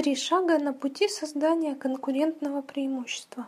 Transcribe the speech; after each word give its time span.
Три 0.00 0.16
шага 0.16 0.58
на 0.58 0.72
пути 0.72 1.08
создания 1.08 1.74
конкурентного 1.74 2.62
преимущества. 2.62 3.46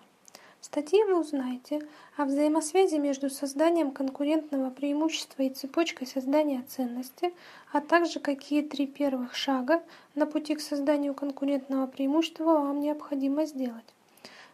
В 0.60 0.66
статье 0.66 1.02
вы 1.06 1.18
узнаете 1.18 1.80
о 2.18 2.26
взаимосвязи 2.26 2.96
между 2.96 3.30
созданием 3.30 3.90
конкурентного 3.90 4.68
преимущества 4.68 5.44
и 5.44 5.48
цепочкой 5.48 6.06
создания 6.06 6.62
ценности, 6.68 7.32
а 7.72 7.80
также 7.80 8.20
какие 8.20 8.60
три 8.60 8.86
первых 8.86 9.34
шага 9.34 9.82
на 10.14 10.26
пути 10.26 10.54
к 10.54 10.60
созданию 10.60 11.14
конкурентного 11.14 11.86
преимущества 11.86 12.44
вам 12.44 12.80
необходимо 12.80 13.46
сделать. 13.46 13.94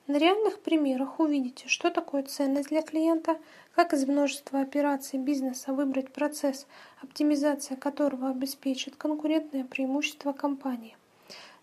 На 0.07 0.19
реальных 0.19 0.61
примерах 0.61 1.19
увидите, 1.19 1.67
что 1.67 1.91
такое 1.91 2.23
ценность 2.23 2.69
для 2.69 2.83
клиента, 2.83 3.39
как 3.75 3.93
из 3.93 4.07
множества 4.07 4.61
операций 4.61 5.19
бизнеса 5.19 5.73
выбрать 5.73 6.13
процесс, 6.13 6.69
оптимизация 7.03 7.77
которого 7.77 8.31
обеспечит 8.31 8.95
конкурентное 8.95 9.65
преимущество 9.65 10.33
компании. 10.33 10.97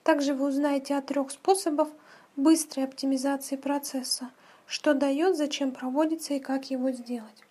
Также 0.05 0.35
вы 0.35 0.49
узнаете 0.49 0.95
о 0.95 1.01
трех 1.01 1.31
способах 1.31 1.88
быстрой 2.35 2.85
оптимизации 2.85 3.55
процесса, 3.55 4.30
что 4.67 4.93
дает, 4.93 5.35
зачем 5.35 5.71
проводится 5.71 6.35
и 6.35 6.39
как 6.39 6.70
его 6.70 6.91
сделать. 6.91 7.43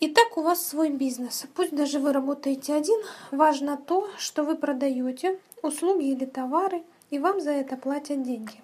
Итак, 0.00 0.36
у 0.36 0.42
вас 0.42 0.66
свой 0.66 0.90
бизнес. 0.90 1.46
Пусть 1.54 1.72
даже 1.72 2.00
вы 2.00 2.12
работаете 2.12 2.74
один, 2.74 3.00
важно 3.30 3.76
то, 3.76 4.08
что 4.18 4.42
вы 4.42 4.56
продаете 4.56 5.38
услуги 5.62 6.06
или 6.06 6.24
товары, 6.24 6.82
и 7.10 7.20
вам 7.20 7.40
за 7.40 7.52
это 7.52 7.76
платят 7.76 8.24
деньги. 8.24 8.60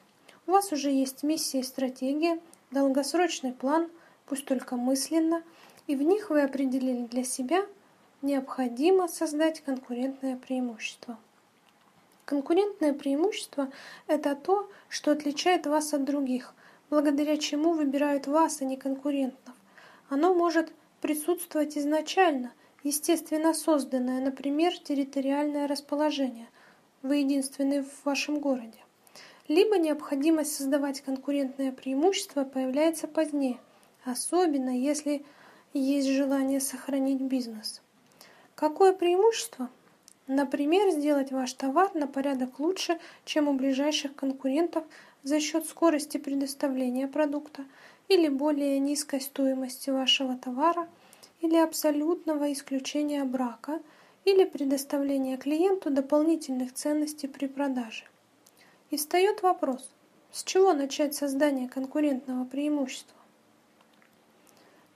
У 0.48 0.50
вас 0.50 0.72
уже 0.72 0.90
есть 0.90 1.22
миссия 1.22 1.60
и 1.60 1.62
стратегия, 1.62 2.40
долгосрочный 2.72 3.52
план, 3.52 3.88
пусть 4.26 4.44
только 4.44 4.74
мысленно, 4.74 5.44
и 5.86 5.94
в 5.94 6.02
них 6.02 6.30
вы 6.30 6.42
определили 6.42 7.06
для 7.06 7.22
себя 7.22 7.64
необходимо 8.22 9.06
создать 9.06 9.60
конкурентное 9.60 10.36
преимущество. 10.36 11.16
Конкурентное 12.30 12.92
преимущество– 12.92 13.72
это 14.06 14.36
то, 14.36 14.70
что 14.88 15.10
отличает 15.10 15.66
вас 15.66 15.92
от 15.94 16.04
других, 16.04 16.54
благодаря 16.88 17.36
чему 17.36 17.72
выбирают 17.72 18.28
вас, 18.28 18.60
а 18.60 18.64
не 18.64 18.76
конкурентов. 18.76 19.52
Оно 20.08 20.32
может 20.32 20.72
присутствовать 21.00 21.76
изначально, 21.76 22.52
естественно 22.84 23.52
созданное, 23.52 24.20
например, 24.20 24.78
территориальное 24.78 25.66
расположение. 25.66 26.46
Вы 27.02 27.16
единственный 27.16 27.82
в 27.82 28.04
вашем 28.04 28.38
городе. 28.38 28.78
Либо 29.48 29.76
необходимость 29.76 30.54
создавать 30.54 31.00
конкурентное 31.00 31.72
преимущество 31.72 32.44
появляется 32.44 33.08
позднее, 33.08 33.58
особенно 34.04 34.70
если 34.70 35.26
есть 35.72 36.06
желание 36.06 36.60
сохранить 36.60 37.22
бизнес. 37.22 37.82
Какое 38.54 38.92
преимущество? 38.92 39.68
Например, 40.32 40.92
сделать 40.92 41.32
ваш 41.32 41.52
товар 41.54 41.92
на 41.94 42.06
порядок 42.06 42.60
лучше, 42.60 43.00
чем 43.24 43.48
у 43.48 43.52
ближайших 43.52 44.14
конкурентов 44.14 44.84
за 45.24 45.40
счет 45.40 45.66
скорости 45.66 46.18
предоставления 46.18 47.08
продукта 47.08 47.64
или 48.06 48.28
более 48.28 48.78
низкой 48.78 49.20
стоимости 49.20 49.90
вашего 49.90 50.36
товара 50.36 50.88
или 51.40 51.56
абсолютного 51.56 52.52
исключения 52.52 53.24
брака 53.24 53.80
или 54.24 54.44
предоставления 54.44 55.36
клиенту 55.36 55.90
дополнительных 55.90 56.74
ценностей 56.74 57.26
при 57.26 57.46
продаже. 57.46 58.04
И 58.90 58.98
встает 58.98 59.42
вопрос, 59.42 59.90
с 60.30 60.44
чего 60.44 60.72
начать 60.72 61.12
создание 61.12 61.68
конкурентного 61.68 62.44
преимущества? 62.44 63.18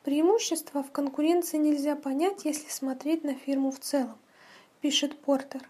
Преимущество 0.04 0.84
в 0.84 0.92
конкуренции 0.92 1.56
нельзя 1.56 1.96
понять, 1.96 2.44
если 2.44 2.70
смотреть 2.70 3.24
на 3.24 3.34
фирму 3.34 3.72
в 3.72 3.80
целом 3.80 4.16
пишет 4.84 5.16
Портер. 5.16 5.66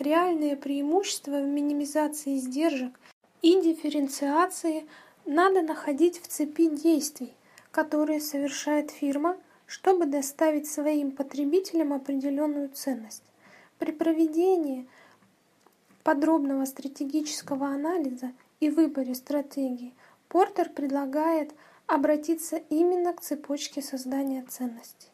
Реальные 0.00 0.56
преимущества 0.56 1.40
в 1.40 1.46
минимизации 1.46 2.38
издержек 2.38 2.98
и 3.40 3.60
дифференциации 3.60 4.84
надо 5.24 5.62
находить 5.62 6.20
в 6.20 6.26
цепи 6.26 6.68
действий, 6.68 7.34
которые 7.70 8.20
совершает 8.20 8.90
фирма, 8.90 9.36
чтобы 9.66 10.06
доставить 10.06 10.68
своим 10.68 11.12
потребителям 11.12 11.92
определенную 11.92 12.68
ценность. 12.70 13.22
При 13.78 13.92
проведении 13.92 14.88
подробного 16.02 16.64
стратегического 16.64 17.68
анализа 17.68 18.32
и 18.58 18.70
выборе 18.70 19.14
стратегии 19.14 19.94
Портер 20.26 20.68
предлагает 20.68 21.54
обратиться 21.86 22.56
именно 22.70 23.12
к 23.12 23.20
цепочке 23.20 23.82
создания 23.82 24.44
ценностей. 24.48 25.12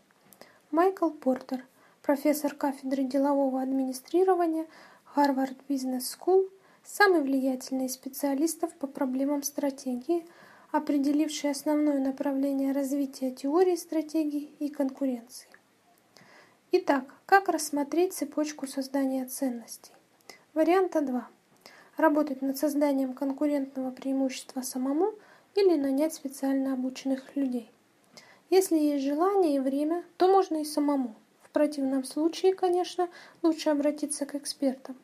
Майкл 0.71 1.11
Портер– 1.11 1.63
профессор 2.05 2.55
кафедры 2.55 3.05
делового 3.05 3.63
администрирования 3.63 4.67
Harvard 5.17 5.57
Business 5.69 6.03
School, 6.15 6.51
самый 6.85 7.23
влиятельный 7.23 7.87
из 7.87 7.95
специалистов 7.95 8.75
по 8.75 8.87
проблемам 8.87 9.43
стратегии, 9.43 10.27
определивший 10.71 11.51
основное 11.51 11.99
направление 11.99 12.73
развития 12.73 13.31
теории 13.31 13.77
стратегии 13.77 14.51
и 14.59 14.69
конкуренции. 14.69 15.49
Итак, 16.73 17.05
как 17.25 17.49
рассмотреть 17.49 18.13
цепочку 18.13 18.67
создания 18.67 19.25
ценностей? 19.25 19.93
Варианта 20.53 21.01
2. 21.01 21.27
Работать 21.97 22.43
над 22.43 22.59
созданием 22.59 23.15
конкурентного 23.15 23.91
преимущества 23.91 24.61
самому 24.61 25.15
или 25.55 25.77
нанять 25.77 26.13
специально 26.13 26.75
обученных 26.75 27.35
людей. 27.35 27.71
Если 28.51 28.77
есть 28.77 29.05
желание 29.05 29.57
и 29.57 29.61
время, 29.61 30.05
то 30.19 30.29
можно 30.29 30.61
и 30.61 30.65
самому– 30.65 31.15
противном 31.55 32.05
случае, 32.05 32.55
конечно, 32.55 33.09
лучше 33.43 33.71
обратиться 33.71 34.27
к 34.27 34.35
экспертам. 34.35 34.97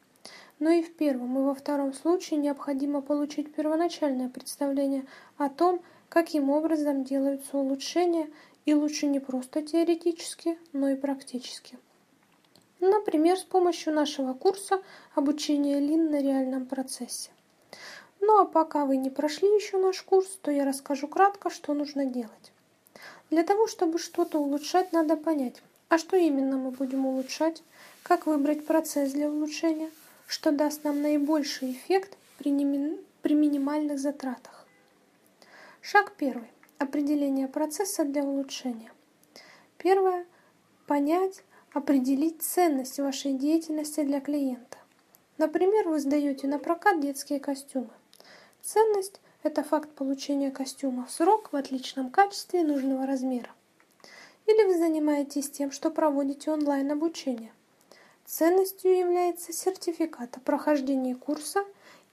Но 0.59 0.69
и 0.69 0.83
в 0.83 0.95
первом, 0.95 1.39
и 1.39 1.43
во 1.43 1.55
втором 1.55 1.95
случае 1.95 2.39
необходимо 2.39 3.01
получить 3.01 3.55
первоначальное 3.55 4.29
представление 4.29 5.07
о 5.39 5.49
том, 5.49 5.81
каким 6.11 6.51
образом 6.51 7.05
делаются 7.05 7.57
улучшения, 7.57 8.29
и 8.67 8.75
лучше 8.75 9.07
не 9.07 9.21
просто 9.21 9.63
теоретически, 9.63 10.59
но 10.75 10.91
и 10.91 10.97
практически. 10.97 11.79
Например, 12.81 13.39
с 13.39 13.45
помощью 13.45 13.95
нашего 13.95 14.35
курса 14.35 14.83
обучения 15.15 15.81
Лин 15.81 16.11
на 16.11 16.21
реальном 16.21 16.67
процессе. 16.67 17.31
Ну 18.21 18.39
а 18.39 18.45
пока 18.45 18.85
вы 18.85 18.97
не 18.97 19.09
прошли 19.09 19.49
еще 19.49 19.79
наш 19.79 20.03
курс, 20.03 20.39
то 20.43 20.51
я 20.51 20.65
расскажу 20.65 21.09
кратко, 21.09 21.49
что 21.49 21.73
нужно 21.73 22.05
делать. 22.05 22.53
Для 23.31 23.45
того, 23.45 23.67
чтобы 23.67 23.99
что-то 23.99 24.39
улучшать, 24.39 24.93
надо 24.93 25.17
понять, 25.17 25.63
а 25.91 25.99
что 25.99 26.17
именно 26.17 26.57
мы 26.57 26.71
будем 26.71 27.05
улучшать? 27.05 27.65
Как 28.05 28.27
выбрать 28.27 28.65
процесс 28.65 29.11
для 29.11 29.29
улучшения? 29.29 29.91
Что 30.29 30.53
даст 30.53 30.85
нам 30.85 31.03
наибольший 31.03 31.73
эффект 31.73 32.17
при, 32.39 32.53
при 33.23 33.35
минимальных 33.35 33.99
затратах? 33.99 34.69
Шаг 35.83 36.13
первый. 36.17 36.49
Определение 36.79 37.49
процесса 37.49 38.05
для 38.05 38.23
улучшения. 38.23 38.93
Первое. 39.79 40.27
Понять, 40.87 41.43
определить 41.73 42.41
ценность 42.41 43.01
вашей 43.01 43.33
деятельности 43.33 44.05
для 44.05 44.21
клиента. 44.21 44.79
Например, 45.39 45.89
вы 45.89 45.99
сдаете 45.99 46.47
на 46.47 46.61
прокат 46.61 47.01
детские 47.01 47.41
костюмы. 47.41 47.91
Ценность– 48.63 49.21
это 49.43 49.65
факт 49.65 49.91
получения 49.91 50.53
костюма 50.53 51.07
в 51.07 51.11
срок 51.11 51.53
в 51.53 51.57
отличном 51.57 52.11
качестве 52.11 52.63
нужного 52.63 53.07
размера. 53.07 53.51
Или 54.51 54.65
вы 54.65 54.79
занимаетесь 54.79 55.49
тем, 55.49 55.71
что 55.71 55.91
проводите 55.91 56.51
онлайн-обучение. 56.51 57.53
Ценностью 58.27 58.99
является 58.99 59.53
сертификат 59.53 60.37
о 60.37 60.41
прохождении 60.41 61.15
курса 61.15 61.65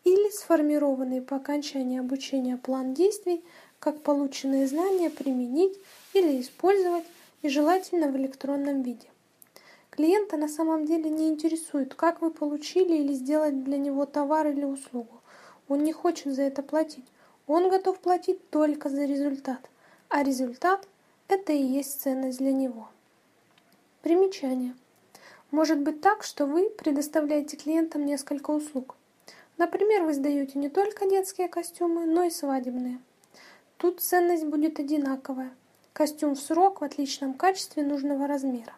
или 0.03 0.29
сформированный 0.29 1.23
по 1.23 1.37
окончании 1.37 1.99
обучения 1.99 2.57
план 2.57 2.93
действий, 2.93 3.43
как 3.79 4.01
полученные 4.03 4.67
знания 4.67 5.09
применить 5.09 5.79
или 6.13 6.39
использовать 6.39 7.05
и 7.41 7.49
желательно 7.49 8.09
в 8.09 8.17
электронном 8.17 8.83
виде. 8.83 9.07
Клиента 9.89 10.37
на 10.37 10.47
самом 10.47 10.85
деле 10.85 11.09
не 11.09 11.29
интересует, 11.29 11.95
как 11.95 12.21
вы 12.21 12.29
получили 12.29 12.97
или 12.97 13.13
сделали 13.13 13.55
для 13.55 13.79
него 13.79 14.05
товар 14.05 14.45
или 14.45 14.63
услугу. 14.63 15.21
Он 15.67 15.83
не 15.83 15.91
хочет 15.91 16.35
за 16.35 16.43
это 16.43 16.61
платить. 16.61 17.05
Он 17.47 17.71
готов 17.71 17.97
платить 17.97 18.47
только 18.51 18.89
за 18.89 19.05
результат. 19.05 19.71
А 20.09 20.21
результат 20.21 20.87
это 21.27 21.53
и 21.53 21.61
есть 21.61 22.01
ценность 22.01 22.37
для 22.37 22.51
него. 22.51 22.89
Примечание. 24.01 24.75
Может 25.51 25.79
быть 25.79 26.01
так, 26.01 26.23
что 26.23 26.45
вы 26.45 26.69
предоставляете 26.69 27.57
клиентам 27.57 28.05
несколько 28.05 28.51
услуг. 28.51 28.95
Например, 29.57 30.03
вы 30.03 30.13
сдаете 30.13 30.59
не 30.59 30.69
только 30.69 31.09
детские 31.09 31.47
костюмы, 31.47 32.05
но 32.05 32.23
и 32.23 32.29
свадебные. 32.29 32.99
Тут 33.77 34.01
ценность 34.01 34.45
будет 34.45 34.79
одинаковая. 34.79 35.51
Костюм 35.93 36.35
в 36.35 36.39
срок 36.39 36.81
в 36.81 36.83
отличном 36.83 37.33
качестве 37.33 37.83
нужного 37.83 38.27
размера. 38.27 38.73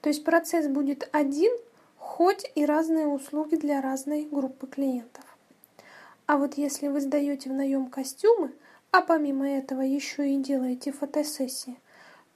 То 0.00 0.08
есть 0.08 0.24
процесс 0.24 0.68
будет 0.68 1.08
один, 1.12 1.52
хоть 1.98 2.50
и 2.54 2.64
разные 2.64 3.06
услуги 3.06 3.56
для 3.56 3.80
разной 3.80 4.28
группы 4.30 4.66
клиентов. 4.66 5.24
А 6.26 6.38
вот 6.38 6.54
если 6.54 6.88
вы 6.88 7.00
сдаете 7.00 7.50
в 7.50 7.54
наем 7.54 7.88
костюмы, 7.88 8.52
а 8.94 9.00
помимо 9.02 9.44
этого 9.50 9.80
еще 9.80 10.30
и 10.30 10.36
делаете 10.36 10.92
фотосессии, 10.92 11.80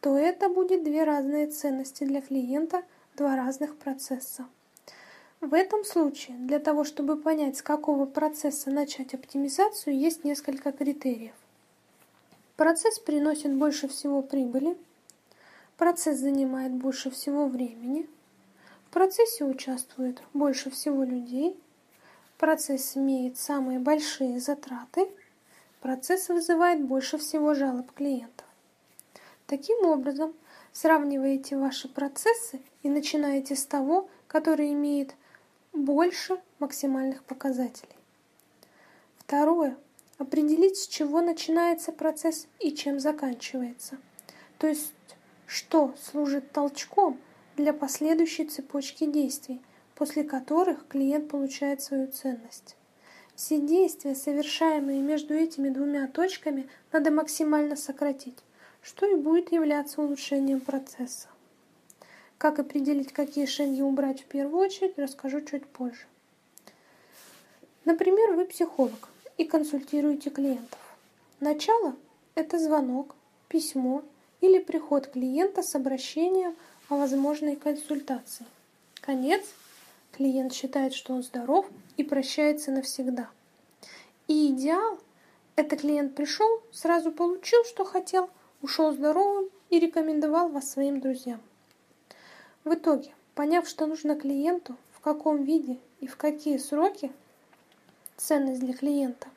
то 0.00 0.18
это 0.18 0.48
будет 0.48 0.82
две 0.82 1.04
разные 1.04 1.46
ценности 1.46 2.02
для 2.02 2.20
клиента, 2.20 2.82
два 3.16 3.36
разных 3.36 3.76
процесса. 3.76 4.44
В 5.40 5.54
этом 5.54 5.84
случае 5.84 6.36
для 6.36 6.58
того, 6.58 6.82
чтобы 6.82 7.16
понять, 7.16 7.58
с 7.58 7.62
какого 7.62 8.06
процесса 8.06 8.72
начать 8.72 9.14
оптимизацию, 9.14 9.96
есть 9.96 10.24
несколько 10.24 10.72
критериев. 10.72 11.34
Процесс 12.56 12.98
приносит 12.98 13.54
больше 13.54 13.86
всего 13.86 14.20
прибыли, 14.20 14.76
процесс 15.76 16.18
занимает 16.18 16.72
больше 16.72 17.08
всего 17.12 17.46
времени, 17.46 18.10
в 18.88 18.92
процессе 18.92 19.44
участвует 19.44 20.20
больше 20.34 20.70
всего 20.70 21.04
людей, 21.04 21.56
процесс 22.36 22.96
имеет 22.96 23.38
самые 23.38 23.78
большие 23.78 24.40
затраты, 24.40 25.08
процесс 25.80 26.28
вызывает 26.28 26.84
больше 26.84 27.18
всего 27.18 27.54
жалоб 27.54 27.92
клиентов. 27.92 28.46
Таким 29.46 29.86
образом, 29.86 30.34
сравниваете 30.72 31.56
ваши 31.56 31.88
процессы 31.88 32.60
и 32.82 32.88
начинаете 32.88 33.56
с 33.56 33.64
того, 33.64 34.08
который 34.26 34.72
имеет 34.72 35.14
больше 35.72 36.38
максимальных 36.58 37.24
показателей. 37.24 37.96
Второе. 39.18 39.76
Определить, 40.18 40.76
с 40.76 40.88
чего 40.88 41.20
начинается 41.20 41.92
процесс 41.92 42.48
и 42.58 42.72
чем 42.72 42.98
заканчивается. 42.98 43.98
То 44.58 44.66
есть, 44.66 44.92
что 45.46 45.94
служит 46.02 46.50
толчком 46.52 47.18
для 47.56 47.72
последующей 47.72 48.46
цепочки 48.46 49.06
действий, 49.06 49.62
после 49.94 50.24
которых 50.24 50.86
клиент 50.88 51.30
получает 51.30 51.82
свою 51.82 52.08
ценность. 52.08 52.76
Все 53.38 53.60
действия, 53.60 54.16
совершаемые 54.16 55.00
между 55.00 55.32
этими 55.32 55.68
двумя 55.68 56.08
точками, 56.08 56.68
надо 56.90 57.12
максимально 57.12 57.76
сократить, 57.76 58.36
что 58.82 59.06
и 59.06 59.14
будет 59.14 59.52
являться 59.52 60.02
улучшением 60.02 60.58
процесса. 60.58 61.28
Как 62.36 62.58
определить, 62.58 63.12
какие 63.12 63.46
шаги 63.46 63.80
убрать 63.80 64.22
в 64.22 64.24
первую 64.24 64.66
очередь, 64.66 64.98
расскажу 64.98 65.40
чуть 65.42 65.64
позже. 65.66 66.06
Например, 67.84 68.34
вы 68.34 68.44
психолог 68.44 69.08
и 69.36 69.44
консультируете 69.44 70.30
клиентов. 70.30 70.80
Начало– 71.38 71.94
это 72.34 72.58
звонок, 72.58 73.14
письмо 73.46 74.02
или 74.40 74.58
приход 74.58 75.06
клиента 75.06 75.62
с 75.62 75.76
обращением 75.76 76.56
о 76.88 76.96
возможной 76.96 77.54
консультации. 77.54 78.46
Конец– 79.00 79.44
клиент 80.18 80.52
считает, 80.52 80.94
что 80.94 81.14
он 81.14 81.22
здоров 81.22 81.70
и 81.96 82.02
прощается 82.02 82.72
навсегда. 82.72 83.30
И 84.26 84.48
идеал– 84.48 84.98
это 85.56 85.76
клиент 85.76 86.16
пришел, 86.16 86.60
сразу 86.72 87.12
получил, 87.12 87.64
что 87.64 87.84
хотел, 87.84 88.28
ушел 88.60 88.92
здоровым 88.92 89.48
и 89.70 89.78
рекомендовал 89.78 90.48
вас 90.48 90.70
своим 90.70 91.00
друзьям. 91.00 91.40
В 92.64 92.74
итоге, 92.74 93.14
поняв, 93.36 93.68
что 93.68 93.86
нужно 93.86 94.16
клиенту, 94.16 94.76
в 94.92 94.98
каком 94.98 95.44
виде 95.44 95.78
и 96.00 96.08
в 96.08 96.16
какие 96.16 96.58
сроки, 96.58 97.12
ценность 98.16 98.60
для 98.60 98.74
клиента, 98.74 99.28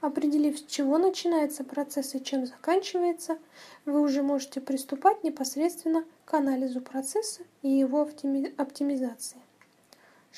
определив, 0.00 0.58
с 0.58 0.64
чего 0.64 0.98
начинается 0.98 1.62
процесс 1.62 2.16
и 2.16 2.22
чем 2.22 2.46
заканчивается, 2.46 3.38
вы 3.84 4.00
уже 4.00 4.24
можете 4.24 4.60
приступать 4.60 5.22
непосредственно 5.22 6.04
к 6.24 6.34
анализу 6.34 6.80
процесса 6.80 7.42
и 7.62 7.68
его 7.68 8.02
оптимизации. 8.02 9.45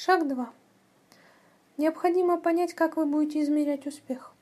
Шаг 0.01 0.29
2. 0.29 0.49
Необходимо 1.77 2.39
понять, 2.39 2.73
как 2.73 2.97
вы 2.97 3.05
будете 3.05 3.43
измерять 3.43 3.85
успех. 3.85 4.33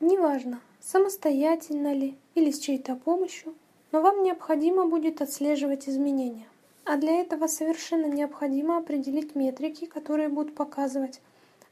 Неважно, 0.00 0.60
самостоятельно 0.80 1.94
ли 1.94 2.18
или 2.34 2.50
с 2.50 2.58
чьей-то 2.58 2.96
помощью, 2.96 3.54
но 3.92 4.02
вам 4.02 4.24
необходимо 4.24 4.86
будет 4.86 5.22
отслеживать 5.22 5.88
изменения. 5.88 6.48
А 6.84 6.96
для 6.96 7.20
этого 7.20 7.46
совершенно 7.46 8.06
необходимо 8.06 8.78
определить 8.78 9.36
метрики, 9.36 9.84
которые 9.84 10.28
будут 10.28 10.56
показывать 10.56 11.20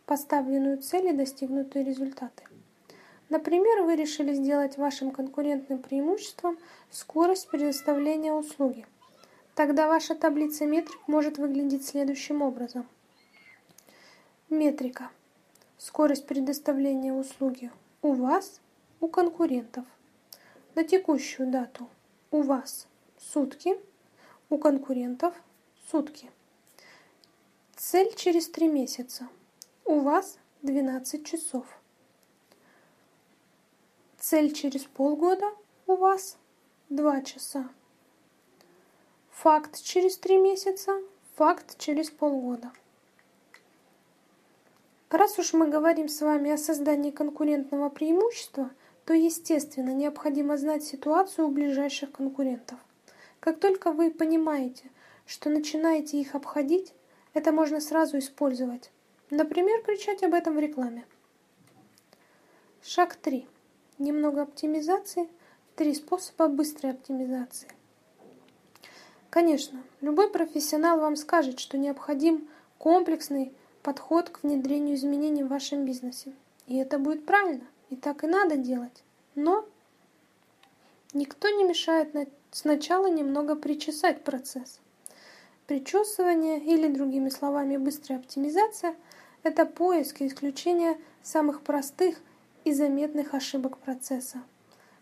поставленную 0.05 0.79
цель 0.79 1.09
и 1.09 1.13
достигнутые 1.13 1.85
результаты. 1.85 2.45
Например, 3.29 3.83
вы 3.83 3.97
решили 3.97 4.35
сделать 4.35 4.79
вашим 4.79 5.11
конкурентным 5.11 5.81
преимуществом 5.81 6.57
скорость 6.93 7.49
предоставления 7.49 8.33
услуги. 8.33 8.87
Тогда 9.57 9.89
ваша 9.89 10.15
таблица 10.15 10.67
метрик 10.67 11.01
может 11.09 11.39
выглядеть 11.39 11.87
следующим 11.87 12.43
образом. 12.43 12.87
Метрика. 14.51 15.11
Скорость 15.79 16.27
предоставления 16.27 17.15
услуги 17.15 17.73
у 18.03 18.13
вас, 18.13 18.61
у 19.01 19.09
конкурентов. 19.09 19.87
На 20.75 20.85
текущую 20.85 21.51
дату 21.51 21.89
у 22.31 22.43
вас 22.43 22.87
сутки, 23.19 23.81
у 24.51 24.59
конкурентов 24.59 25.33
сутки. 25.91 26.31
Цель 27.77 28.15
через 28.15 28.51
три 28.51 28.69
месяца. 28.69 29.27
У 29.87 30.01
вас 30.01 30.37
12 30.61 31.25
часов. 31.25 31.65
Цель 34.19 34.53
через 34.53 34.83
полгода 34.83 35.47
у 35.87 35.97
вас 35.97 36.37
2 36.91 37.23
часа. 37.23 37.71
Факт 39.43 39.83
через 39.83 40.19
3 40.19 40.39
месяца, 40.39 40.93
факт 41.35 41.79
через 41.79 42.11
полгода. 42.11 42.73
Раз 45.11 45.39
уж 45.39 45.53
мы 45.53 45.69
говорим 45.69 46.09
с 46.09 46.21
вами 46.21 46.51
о 46.51 46.59
создании 46.59 47.11
конкурентного 47.11 47.89
преимущества– 47.89 48.71
то, 49.07 49.15
естественно, 49.15 49.91
необходимо 49.91 50.59
знать 50.59 50.83
ситуацию 50.83 51.47
у 51.47 51.51
ближайших 51.51 52.11
конкурентов. 52.11 52.79
Как 53.39 53.61
только 53.61 53.93
вы 53.93 54.11
понимаете, 54.11 54.91
что 55.27 55.49
начинаете 55.49 56.21
их 56.21 56.35
обходить, 56.35 56.93
это 57.33 57.53
можно 57.53 57.81
сразу 57.81 58.19
использовать. 58.19 58.91
Например, 59.31 59.81
кричать 59.83 60.25
об 60.25 60.35
этом 60.35 60.57
в 60.57 60.59
рекламе. 60.59 61.05
Шаг 62.83 63.15
3. 63.15 63.47
Немного 63.99 64.43
оптимизации. 64.43 65.29
Три 65.77 65.95
способа 65.95 66.49
быстрой 66.49 66.93
оптимизации. 66.93 67.69
Конечно, 69.37 69.83
любой 70.01 70.31
профессионал 70.31 70.99
вам 70.99 71.15
скажет, 71.15 71.61
что 71.61 71.77
необходим 71.77 72.49
комплексный 72.79 73.53
подход 73.83 74.31
к 74.31 74.43
внедрению 74.43 74.95
изменений 74.95 75.45
в 75.45 75.49
вашем 75.49 75.85
бизнесе. 75.85 76.33
И 76.67 76.79
это 76.79 76.99
будет 76.99 77.27
правильно. 77.27 77.67
И 77.91 77.97
так 77.97 78.25
и 78.25 78.29
надо 78.29 78.57
делать. 78.57 79.05
Но 79.35 79.67
никто 81.13 81.51
не 81.51 81.65
мешает 81.65 82.15
сначала 82.51 83.11
немного 83.11 83.57
причесать 83.57 84.25
процесс. 84.25 84.81
Причесывание 85.67 86.59
или, 86.59 86.89
другими 86.89 87.29
словами, 87.29 87.77
быстрая 87.77 88.21
оптимизация– 88.21 88.97
это 89.43 89.67
поиск 89.67 90.23
и 90.23 90.29
исключение 90.29 90.99
самых 91.23 91.61
простых 91.61 92.17
и 92.65 92.73
заметных 92.73 93.35
ошибок 93.35 93.77
процесса. 93.77 94.41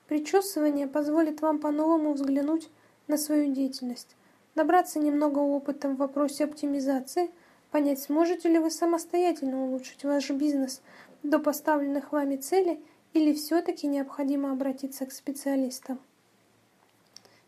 Причесывание 0.09 0.89
позволит 0.89 1.41
вам 1.41 1.61
по-новому 1.61 2.15
взглянуть 2.15 2.69
на 3.07 3.17
свою 3.17 3.55
деятельность, 3.55 4.17
набраться 4.55 4.99
немного 4.99 5.39
опыта 5.39 5.89
в 5.89 5.97
вопросе 5.97 6.45
оптимизации, 6.45 7.31
понять, 7.71 8.01
сможете 8.01 8.49
ли 8.49 8.59
вы 8.59 8.71
самостоятельно 8.71 9.65
улучшить 9.65 10.05
ваш 10.05 10.31
бизнес– 10.31 10.81
до 11.25 11.39
поставленных 11.39 12.13
вами 12.13 12.37
целей 12.37 12.79
или 13.15 13.33
все-таки 13.33 13.87
необходимо 13.87 14.53
обратиться 14.53 15.07
к 15.07 15.13
специалистам. 15.13 15.99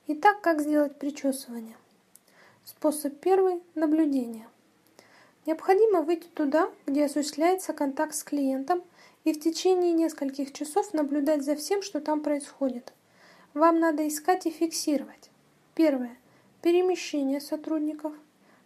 Итак, 0.08 0.40
как 0.40 0.60
сделать 0.60 0.98
причесывание? 0.98 1.76
Способ 2.64 3.18
первый– 3.20 3.62
наблюдение. 3.74 4.48
Необходимо 5.44 6.02
выйти 6.02 6.26
туда, 6.28 6.70
где 6.86 7.04
осуществляется 7.04 7.72
контакт 7.72 8.14
с 8.14 8.24
клиентом, 8.24 8.82
и 9.24 9.32
в 9.32 9.40
течение 9.40 9.92
нескольких 9.92 10.52
часов 10.52 10.92
наблюдать 10.94 11.44
за 11.44 11.54
всем, 11.56 11.82
что 11.82 12.00
там 12.00 12.20
происходит. 12.20 12.92
Вам 13.54 13.78
надо 13.80 14.06
искать 14.08 14.46
и 14.46 14.50
фиксировать. 14.50 15.30
Первое– 15.74 16.16
перемещение 16.66 17.40
сотрудников. 17.40 18.12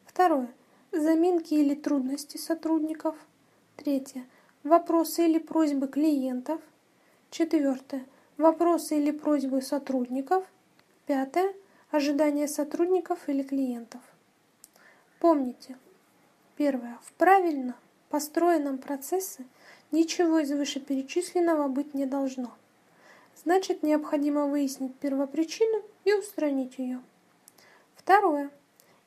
Второе– 0.06 0.48
заминки 0.90 1.52
или 1.52 1.74
трудности 1.74 2.38
сотрудников. 2.38 3.14
Третье– 3.76 4.24
Вопросы 4.64 5.26
или 5.26 5.38
просьбы 5.38 5.86
клиентов. 5.86 6.62
Четвертое. 7.30 8.06
Вопросы 8.38 8.96
или 8.96 9.10
просьбы 9.10 9.60
сотрудников. 9.60 10.46
Пятое. 11.04 11.52
Ожидания 11.90 12.48
сотрудников 12.48 13.28
или 13.28 13.42
клиентов. 13.42 14.00
Помните. 15.18 15.76
Первое. 16.56 16.98
В 17.02 17.12
правильно 17.12 17.76
построенном 18.08 18.78
процессе 18.78 19.44
ничего 19.90 20.38
из 20.38 20.50
вышеперечисленного 20.50 21.68
быть 21.68 21.92
не 21.92 22.06
должно. 22.06 22.50
Значит, 23.44 23.82
необходимо 23.82 24.46
выяснить 24.46 24.94
первопричину 24.96 25.82
и 26.06 26.14
устранить 26.14 26.78
ее. 26.78 27.02
Второе. 28.00 28.48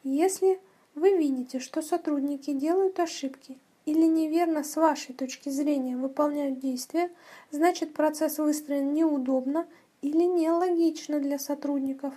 Если 0.04 0.60
вы 0.94 1.18
видите, 1.18 1.60
что 1.60 1.82
сотрудники 1.82 2.54
делают 2.54 3.00
ошибки 3.00 3.58
или 3.86 4.06
неверно 4.06 4.64
с 4.64 4.76
вашей 4.76 5.16
точки 5.16 5.50
зрения 5.50 5.98
выполняют 5.98 6.60
действия, 6.60 7.10
значит 7.50 7.96
процесс 7.96 8.38
выстроен 8.38 8.94
неудобно 8.94 9.66
или 10.04 10.26
нелогично 10.26 11.20
для 11.20 11.40
сотрудников, 11.40 12.14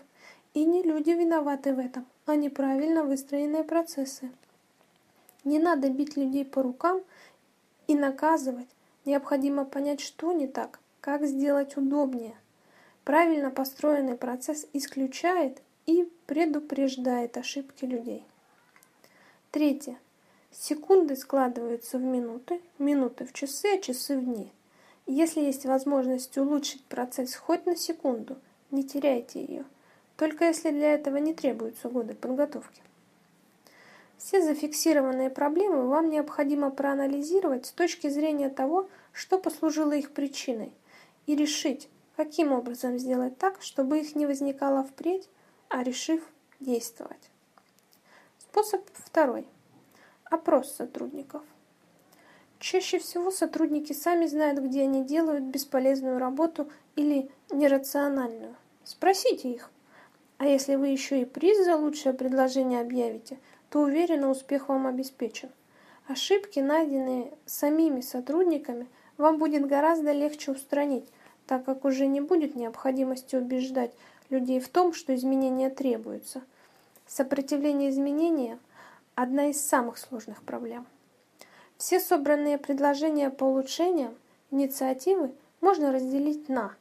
и 0.53 0.67
не 0.67 0.83
люди 0.83 1.13
виноваты 1.13 1.75
в 1.75 1.79
этом, 1.79 2.05
а 2.27 2.37
неправильно 2.37 3.05
выстроенные 3.05 3.65
процессы. 3.65 4.31
Не 5.45 5.59
надо 5.59 5.89
бить 5.89 6.19
людей 6.19 6.45
по 6.45 6.63
рукам 6.63 7.01
и 7.87 7.95
наказывать. 7.95 8.69
Необходимо 9.07 9.65
понять, 9.65 10.01
что 10.01 10.31
не 10.33 10.47
так, 10.47 10.79
как 11.01 11.25
сделать 11.25 11.79
удобнее. 11.79 12.37
Правильно 13.03 13.51
построенный 13.51 14.17
процесс 14.17 14.67
исключает 14.75 15.63
и 15.87 16.09
предупреждает 16.27 17.37
ошибки 17.37 17.85
людей. 17.85 18.25
Третье. 19.51 19.99
Секунды 20.51 21.17
складываются 21.17 21.99
в 21.99 22.03
минуты, 22.03 22.61
минуты 22.79 23.25
в 23.25 23.33
часы, 23.33 23.75
а 23.75 23.79
часы 23.79 24.19
в 24.19 24.25
дни. 24.25 24.51
Если 25.07 25.41
есть 25.41 25.67
возможность 25.67 26.37
улучшить 26.37 26.85
процесс 26.85 27.35
хоть 27.35 27.67
на 27.67 27.77
секунду, 27.77 28.37
не 28.71 28.83
теряйте 28.83 29.41
ее, 29.41 29.65
только 30.17 30.47
если 30.47 30.71
для 30.71 30.95
этого 30.95 31.19
не 31.19 31.35
требуются 31.35 31.89
годы 31.89 32.15
подготовки. 32.15 32.83
Все 34.19 34.43
зафиксированные 34.43 35.31
проблемы 35.31 35.87
вам 35.87 36.11
необходимо 36.11 36.71
проанализировать 36.71 37.67
с 37.67 37.73
точки 37.73 38.09
зрения 38.09 38.49
того, 38.49 38.89
что 39.13 39.39
послужило 39.39 39.93
их 39.93 40.11
причиной, 40.11 40.73
и 41.27 41.37
решить, 41.37 41.89
каким 42.17 42.53
образом 42.53 42.99
сделать 42.99 43.37
так, 43.39 43.61
чтобы 43.61 44.01
их 44.01 44.17
не 44.17 44.27
возникало 44.27 44.85
впредь, 44.85 45.29
а 45.69 45.83
решив 45.83 46.23
действовать. 46.61 47.31
Способ 48.39 48.83
второй. 48.95 49.47
Опрос 50.25 50.73
сотрудников. 50.73 51.43
Чаще 52.59 52.99
всего 52.99 53.31
сотрудники 53.31 53.93
сами 53.93 54.27
знают, 54.27 54.59
где 54.61 54.83
они 54.83 55.05
делают 55.05 55.45
бесполезную 55.45 56.19
работу 56.19 56.71
или 56.97 57.31
нерациональную. 57.51 58.57
Спросите 58.83 59.51
их. 59.51 59.71
А 60.39 60.47
если 60.47 60.75
вы 60.77 60.89
еще 60.89 61.23
и 61.23 61.25
приз 61.25 61.65
за 61.65 61.77
лучшее 61.77 62.15
предложение 62.15 62.81
объявите, 62.81 63.39
то 63.71 63.81
уверенно 63.81 64.31
успех 64.31 64.69
вам 64.69 64.87
обеспечен. 64.87 65.51
Ошибки, 66.09 66.61
найденные 66.61 67.33
самими 67.47 68.01
сотрудниками, 68.01 68.87
вам 69.17 69.39
будет 69.39 69.67
гораздо 69.67 70.13
легче 70.13 70.53
устранить, 70.53 71.09
так 71.47 71.65
как 71.65 71.85
уже 71.85 72.07
не 72.07 72.21
будет 72.21 72.55
необходимости 72.55 73.37
убеждать 73.37 73.93
людей 74.31 74.61
в 74.61 74.69
том, 74.69 74.93
что 74.93 75.15
изменения 75.15 75.71
требуются. 75.71 76.43
Сопротивление 77.07 77.91
изменениям– 77.91 78.61
одна 79.15 79.51
из 79.51 79.61
самых 79.61 79.99
сложных 79.99 80.43
проблем. 80.43 80.87
Все 81.77 82.01
собранные 82.01 82.59
предложения 82.59 83.31
по 83.31 83.45
улучшениям, 83.45 84.15
инициативы 84.51 85.33
можно 85.61 85.93
разделить 85.93 86.49
на 86.49 86.75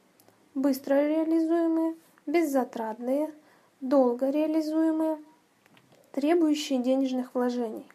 быстро 0.54 1.06
реализуемые, 1.06 1.96
беззатратные, 2.26 3.32
долго 3.80 4.30
реализуемые, 4.30 5.18
требующие 6.12 6.78
денежных 6.78 7.34
вложений. 7.34 7.86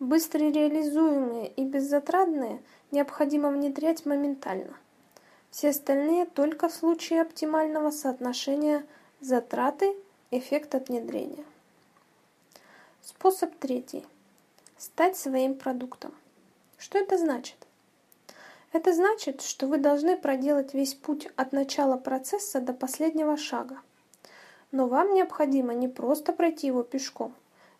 Быстро 0.00 0.40
реализуемые 0.40 1.48
и 1.48 1.64
беззатратные 1.64 2.62
необходимо 2.90 3.50
внедрять 3.50 4.06
моментально. 4.06 4.74
Все 5.54 5.68
остальные 5.68 6.26
только 6.26 6.68
в 6.68 6.74
случае 6.74 7.22
оптимального 7.22 7.92
соотношения 7.92 8.84
затраты 9.20 9.94
эффект 10.32 10.74
от 10.74 10.88
внедрения. 10.88 11.44
Способ 13.04 13.54
третий. 13.60 14.04
Стать 14.78 15.16
своим 15.16 15.54
продуктом. 15.54 16.12
Что 16.76 16.98
это 16.98 17.16
значит? 17.16 17.54
Это 18.72 18.92
значит, 18.92 19.42
что 19.42 19.68
вы 19.68 19.78
должны 19.78 20.16
проделать 20.16 20.74
весь 20.74 20.94
путь 20.94 21.28
от 21.36 21.52
начала 21.52 21.98
процесса 21.98 22.58
до 22.60 22.72
последнего 22.72 23.36
шага. 23.36 23.78
Но 24.72 24.88
вам 24.88 25.14
необходимо 25.14 25.72
не 25.72 25.86
просто 25.86 26.32
пройти 26.32 26.66
его 26.66 26.82
пешком, 26.82 27.32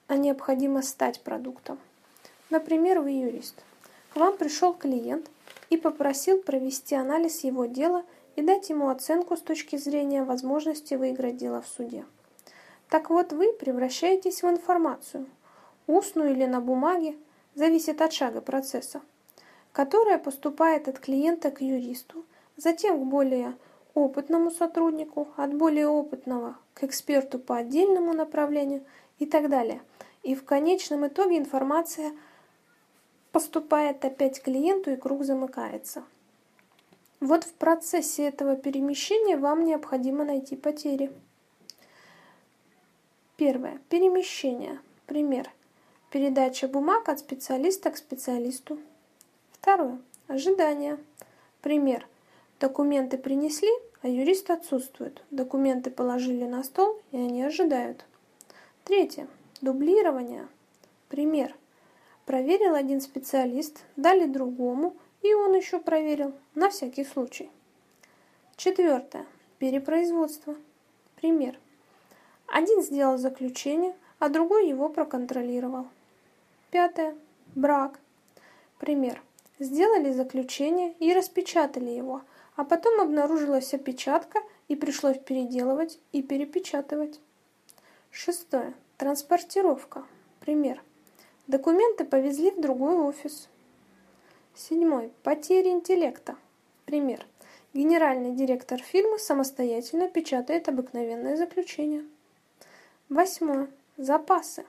а 0.06 0.16
необходимо 0.16 0.80
стать 0.80 1.22
продуктом. 1.22 1.80
Например, 2.50 3.00
вы 3.00 3.10
юрист. 3.10 3.56
К 4.12 4.16
вам 4.18 4.36
пришел 4.36 4.74
клиент 4.74 5.28
и 5.70 5.76
попросил 5.76 6.38
провести 6.38 6.94
анализ 6.94 7.44
его 7.44 7.66
дела 7.66 8.04
и 8.36 8.42
дать 8.42 8.70
ему 8.70 8.88
оценку 8.88 9.36
с 9.36 9.40
точки 9.40 9.76
зрения 9.76 10.24
возможности 10.24 10.94
выиграть 10.94 11.36
дело 11.36 11.62
в 11.62 11.68
суде. 11.68 12.04
Так 12.88 13.10
вот, 13.10 13.32
вы 13.32 13.52
превращаетесь 13.52 14.42
в 14.42 14.48
информацию, 14.48 15.26
устную 15.86 16.32
или 16.32 16.44
на 16.44 16.60
бумаге, 16.60 17.16
зависит 17.54 18.00
от 18.02 18.12
шага 18.12 18.40
процесса, 18.40 19.00
которая 19.72 20.18
поступает 20.18 20.88
от 20.88 20.98
клиента 20.98 21.50
к 21.50 21.60
юристу, 21.60 22.24
затем 22.56 23.00
к 23.00 23.06
более 23.06 23.56
опытному 23.94 24.50
сотруднику, 24.50 25.28
от 25.36 25.54
более 25.54 25.88
опытного 25.88 26.56
к 26.74 26.84
эксперту 26.84 27.38
по 27.38 27.56
отдельному 27.56 28.12
направлению 28.12 28.84
и 29.18 29.26
так 29.26 29.48
далее. 29.48 29.80
И 30.22 30.34
в 30.34 30.44
конечном 30.44 31.06
итоге 31.06 31.38
информация– 31.38 32.12
поступает 33.34 34.04
опять 34.04 34.40
клиенту 34.40 34.92
и 34.92 34.96
круг 34.96 35.24
замыкается. 35.24 36.04
Вот 37.18 37.42
в 37.42 37.52
процессе 37.54 38.28
этого 38.28 38.54
перемещения 38.54 39.36
вам 39.36 39.64
необходимо 39.64 40.24
найти 40.24 40.54
потери. 40.54 41.10
Первое. 43.36 43.80
Перемещение. 43.88 44.78
Пример. 45.06 45.50
Передача 46.10 46.68
бумаг 46.68 47.08
от 47.08 47.18
специалиста 47.18 47.90
к 47.90 47.96
специалисту. 47.96 48.78
Второе. 49.50 49.98
Ожидание. 50.28 50.96
Пример. 51.60 52.06
Документы 52.60 53.18
принесли, 53.18 53.72
а 54.02 54.06
юрист 54.06 54.48
отсутствует. 54.48 55.24
Документы 55.32 55.90
положили 55.90 56.44
на 56.44 56.62
стол, 56.62 57.02
и 57.10 57.16
они 57.16 57.42
ожидают. 57.42 58.04
Третье. 58.84 59.26
Дублирование. 59.60 60.46
Пример. 61.08 61.56
Проверил 62.26 62.74
один 62.74 63.00
специалист, 63.00 63.84
дали 63.96 64.26
другому, 64.26 64.96
и 65.22 65.34
он 65.34 65.54
еще 65.54 65.78
проверил, 65.78 66.32
на 66.54 66.70
всякий 66.70 67.04
случай. 67.04 67.50
Четвертое. 68.56 69.26
Перепроизводство. 69.58 70.54
Пример. 71.16 71.58
Один 72.46 72.82
сделал 72.82 73.18
заключение, 73.18 73.94
а 74.18 74.28
другой 74.28 74.68
его 74.68 74.88
проконтролировал. 74.88 75.86
Пятое. 76.70 77.14
Брак. 77.54 77.98
Пример. 78.78 79.22
Сделали 79.58 80.12
заключение 80.12 80.94
и 80.98 81.12
распечатали 81.12 81.90
его, 81.90 82.22
а 82.56 82.64
потом 82.64 83.00
обнаружилась 83.00 83.74
опечатка 83.74 84.40
и 84.68 84.76
пришлось 84.76 85.18
переделывать 85.18 85.98
и 86.12 86.22
перепечатывать. 86.22 87.20
Шестое. 88.10 88.74
Транспортировка. 88.96 90.04
Пример. 90.40 90.82
Документы 91.46 92.06
повезли 92.06 92.50
в 92.50 92.60
другой 92.60 92.96
офис. 92.96 93.48
Седьмой. 94.54 95.12
Потери 95.22 95.68
интеллекта. 95.68 96.36
Пример. 96.86 97.26
Генеральный 97.74 98.32
директор 98.32 98.80
фирмы 98.80 99.18
самостоятельно 99.18 100.08
печатает 100.08 100.68
обыкновенное 100.68 101.36
заключение. 101.36 102.04
Восьмое. 103.10 103.68
Запасы. 103.98 104.64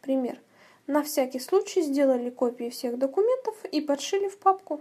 Пример. 0.00 0.40
На 0.86 1.02
всякий 1.02 1.38
случай 1.38 1.82
сделали 1.82 2.30
копии 2.30 2.70
всех 2.70 2.98
документов 2.98 3.62
и 3.70 3.82
подшили 3.82 4.28
в 4.28 4.38
папку. 4.38 4.80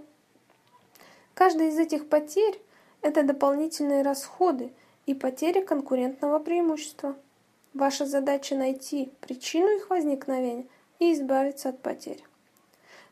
Каждая 1.34 1.68
из 1.68 1.78
этих 1.78 2.08
потерь– 2.08 2.62
это 3.02 3.24
дополнительные 3.24 4.04
расходы 4.04 4.72
и 5.06 5.14
потеря 5.14 5.66
конкурентного 5.66 6.40
преимущества. 6.40 7.18
Ваша 7.74 8.06
задача 8.06 8.56
найти 8.56 9.12
причину 9.20 9.76
их 9.76 9.90
возникновения– 9.90 10.66
и 11.00 11.14
избавиться 11.14 11.70
от 11.70 11.82
потерь. 11.82 12.24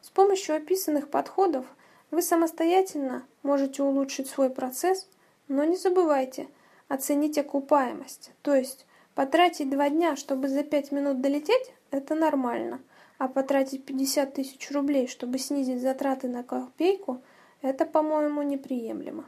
С 0.01 0.09
помощью 0.09 0.55
описанных 0.55 1.09
подходов 1.09 1.65
вы 2.11 2.21
самостоятельно 2.21 3.25
можете 3.43 3.83
улучшить 3.83 4.29
свой 4.29 4.49
процесс, 4.49 5.07
но 5.47 5.63
не 5.63 5.75
забывайте 5.75 6.47
оценить 6.87 7.37
окупаемость, 7.37 8.31
то 8.41 8.55
есть 8.55 8.85
потратить 9.15 9.69
два 9.69 9.89
дня, 9.89 10.15
чтобы 10.15 10.47
за 10.47 10.63
пять 10.63 10.91
минут 10.91 11.21
долететь, 11.21 11.73
это 11.91 12.15
нормально, 12.15 12.81
а 13.17 13.27
потратить 13.27 13.85
50 13.85 14.33
тысяч 14.33 14.71
рублей, 14.71 15.07
чтобы 15.07 15.39
снизить 15.39 15.81
затраты 15.81 16.27
на 16.27 16.43
копейку, 16.43 17.21
это, 17.61 17.85
по-моему, 17.85 18.43
неприемлемо. 18.43 19.25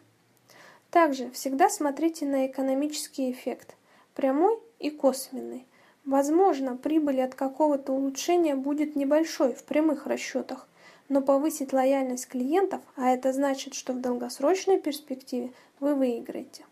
Также 0.91 1.29
всегда 1.31 1.69
смотрите 1.69 2.25
на 2.25 2.47
экономический 2.47 3.31
эффект, 3.31 3.75
прямой 4.15 4.57
и 4.79 4.89
косвенный. 4.89 5.65
Возможно, 6.05 6.75
прибыль 6.75 7.21
от 7.21 7.35
какого-то 7.35 7.91
улучшения 7.93 8.55
будет 8.55 8.95
небольшой 8.95 9.53
в 9.53 9.63
прямых 9.63 10.07
расчетах, 10.07 10.67
но 11.09 11.21
повысить 11.21 11.73
лояльность 11.73 12.27
клиентов, 12.27 12.81
а 12.95 13.09
это 13.09 13.33
значит, 13.33 13.73
что 13.73 13.93
в 13.93 14.01
долгосрочной 14.01 14.79
перспективе 14.79 15.51
вы 15.79 15.95
выиграете. 15.95 16.65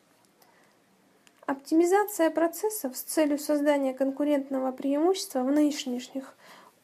Оптимизация 1.46 2.29
процессов 2.29 2.98
с 2.98 3.01
целью 3.01 3.39
создания 3.39 3.93
конкурентного 3.93 4.72
преимущества 4.72 5.43
в 5.43 5.51
нынешних 5.51 6.36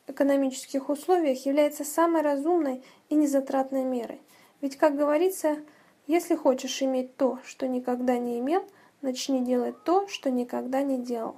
экономических 0.08 0.90
условиях 0.90 1.46
является 1.46 1.84
самой 1.84 2.22
разумной 2.22 2.82
и 3.10 3.16
незатратной 3.16 3.84
мерой. 3.84 4.22
Ведь, 4.62 4.78
как 4.78 4.96
говорится, 4.96 5.58
если 6.08 6.36
хочешь 6.36 6.82
иметь 6.82 7.16
то, 7.18 7.40
что 7.46 7.68
никогда 7.68 8.18
не 8.18 8.40
имел, 8.40 8.64
начни 9.02 9.42
делать 9.44 9.76
то, 9.84 10.08
что 10.08 10.32
никогда 10.32 10.82
не 10.82 10.98
делал. 10.98 11.36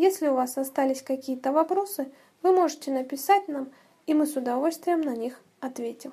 Если 0.00 0.28
у 0.28 0.34
вас 0.34 0.56
остались 0.56 1.02
какие-то 1.02 1.50
вопросы, 1.50 2.12
вы 2.44 2.52
можете 2.52 2.92
написать 2.92 3.48
нам, 3.48 3.72
и 4.06 4.14
мы 4.14 4.26
с 4.26 4.36
удовольствием 4.36 5.00
на 5.00 5.16
них 5.16 5.40
ответим. 5.58 6.12